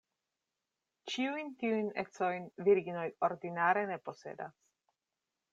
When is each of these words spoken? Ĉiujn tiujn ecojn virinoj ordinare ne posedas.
Ĉiujn 1.15 1.51
tiujn 1.59 1.91
ecojn 2.05 2.49
virinoj 2.69 3.07
ordinare 3.31 3.87
ne 3.93 4.03
posedas. 4.09 4.61